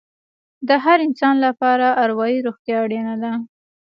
[0.67, 3.31] د هر انسان لپاره اروايي روغتیا اړینه ده.